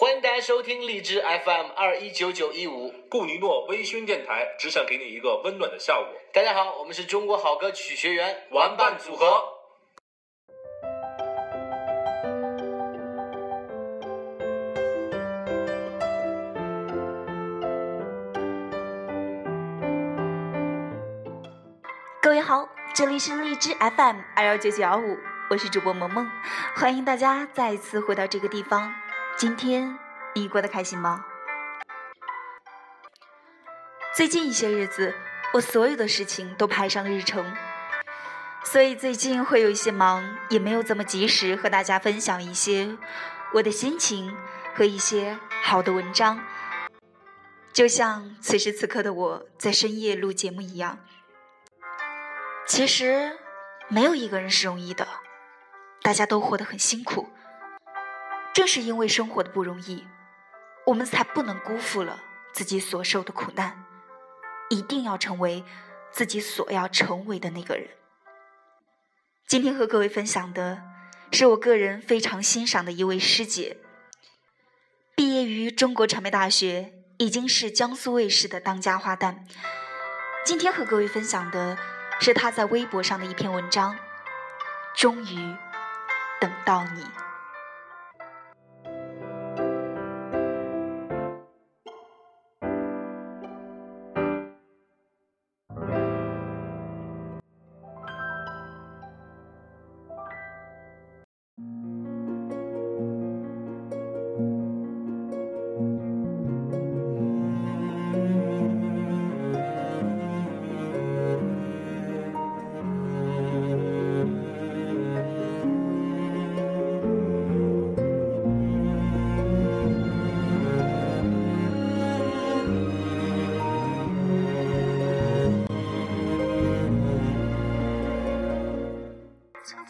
[0.00, 2.90] 欢迎大家收听荔枝 FM 二一九九一五。
[3.10, 6.06] 顾尼诺微醺电台只想给你一个温暖的下午。
[6.32, 9.42] 大家好，我们是中国好歌曲学员玩伴组合。
[22.22, 25.18] 各位好，这里是荔枝 FM 二幺九九幺五，
[25.50, 26.26] 我是主播萌萌，
[26.74, 28.94] 欢迎大家再一次回到这个地方。
[29.40, 29.98] 今天
[30.34, 31.24] 你过得开心吗？
[34.14, 35.14] 最近一些日子，
[35.54, 37.56] 我所有的事情都排上了日程，
[38.62, 42.98] 所以最近会有一些忙，也没有怎么及时和大家分享一些
[43.54, 44.36] 我的心情
[44.74, 46.44] 和一些好的文章。
[47.72, 50.98] 就像此时此刻的我在深夜录节目一样，
[52.66, 53.38] 其实
[53.88, 55.08] 没有一个人是容易的，
[56.02, 57.30] 大家都活得很辛苦。
[58.52, 60.06] 正是因为生活的不容易，
[60.86, 62.20] 我们才不能辜负了
[62.52, 63.84] 自己所受的苦难，
[64.68, 65.64] 一定要成为
[66.10, 67.88] 自己所要成为的那个人。
[69.46, 70.82] 今天和各位分享的
[71.32, 73.76] 是我个人非常欣赏的一位师姐，
[75.14, 79.38] 毕业于中国传媒大学，已经是江苏卫视的当家花旦。
[80.44, 81.78] 今天和各位分享的
[82.18, 83.94] 是她在微博上的一篇文章，
[84.96, 85.56] 《终于
[86.40, 87.02] 等到你》。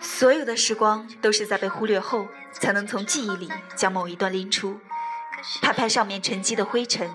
[0.00, 4.80] 所有的时光都是在被忽略后，才能从记忆里将某一段拎出，
[5.60, 7.10] 拍拍上面沉积的灰尘，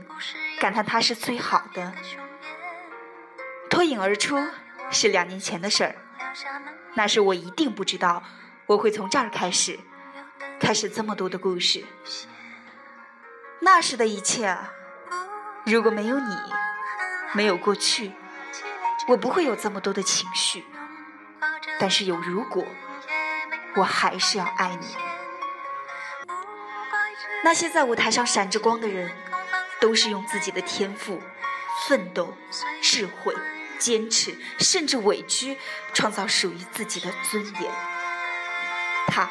[0.59, 1.93] 感叹它是最好的。
[3.69, 4.37] 脱颖而出
[4.89, 5.95] 是两年前的事儿，
[6.95, 8.23] 那时我一定不知道
[8.65, 9.79] 我会从这儿开始，
[10.59, 11.85] 开始这么多的故事。
[13.59, 14.57] 那时的一切，
[15.65, 16.35] 如果没有你，
[17.33, 18.11] 没有过去，
[19.07, 20.63] 我不会有这么多的情绪。
[21.79, 22.65] 但是有如果。
[23.75, 24.87] 我还是要爱你。
[27.43, 29.11] 那些在舞台上闪着光的人，
[29.79, 31.21] 都是用自己的天赋、
[31.87, 32.35] 奋斗、
[32.81, 33.35] 智慧、
[33.77, 35.59] 坚持，甚至委屈，
[35.93, 37.71] 创造属于自己的尊严。
[39.05, 39.29] 他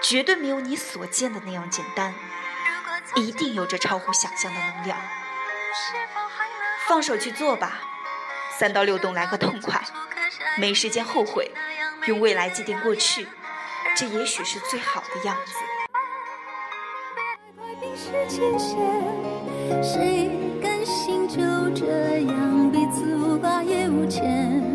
[0.00, 2.14] 绝对没有你所见的那样简单，
[3.16, 4.96] 一定有着超乎想象的能量。
[6.86, 7.80] 放手去做吧，
[8.56, 9.82] 三刀六洞来个痛快，
[10.56, 11.50] 没时间后悔，
[12.06, 13.26] 用未来祭奠过去。
[13.96, 15.52] 这也许是最好的样子。
[19.82, 21.36] 谁甘心就
[21.70, 24.73] 这样彼此无挂也无牵？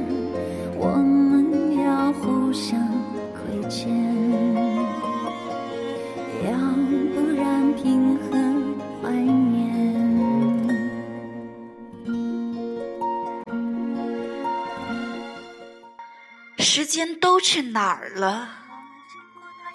[16.72, 18.48] 时间都去哪儿了？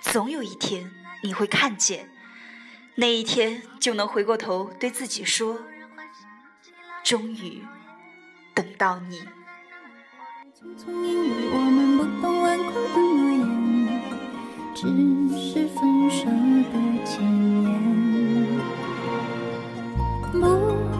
[0.01, 0.93] 总有一天
[1.25, 2.09] 你会看见，
[2.95, 5.59] 那一天就能回过头对自己说
[7.03, 7.65] ：“终于
[8.55, 9.25] 等到你。”
[14.73, 14.87] 只
[15.37, 16.27] 是分手
[16.71, 17.21] 的前
[17.65, 17.67] 言。
[20.31, 20.39] 不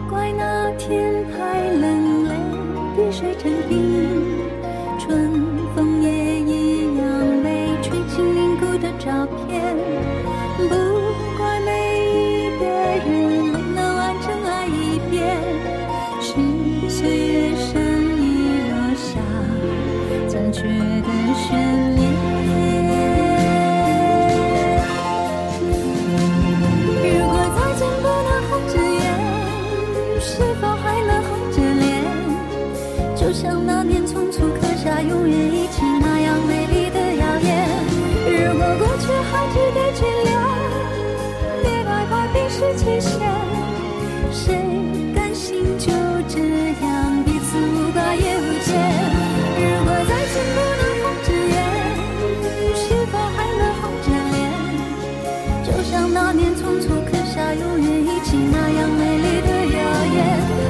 [0.09, 2.35] 怪那天太冷，泪
[2.97, 4.54] 滴水成冰。
[5.05, 5.31] 春
[5.75, 7.05] 风也一样，
[7.43, 9.44] 被吹进凝固的照片。
[35.01, 37.67] 永远一起那样美丽的谣言。
[38.25, 40.29] 如果过去还值得眷恋，
[41.63, 43.11] 别快快冰释前嫌。
[44.31, 44.43] 谁
[45.15, 45.91] 甘心就
[46.27, 46.39] 这
[46.85, 48.67] 样彼此无挂也无牵？
[49.57, 51.55] 如果再见不能红着眼，
[52.75, 54.35] 是否还能红着脸？
[55.63, 57.35] 就像那年匆促刻下。
[57.55, 59.79] 永远一起那样美丽的谣
[60.15, 60.17] 言。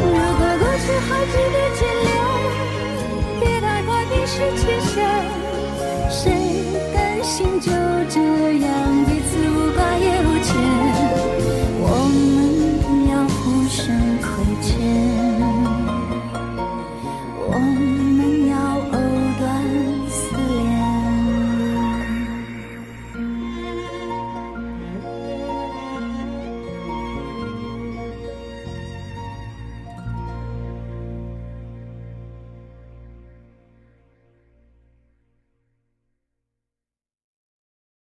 [0.06, 1.58] 如果过去还值得，
[4.36, 5.00] 是欠债，
[6.10, 6.20] 谁
[6.94, 7.72] 甘心就
[8.10, 8.20] 这
[8.60, 10.52] 样彼此无挂也无牵？
[11.80, 13.80] 我们要互相
[14.20, 14.28] 亏
[14.62, 14.68] 欠。
[17.48, 17.95] 我。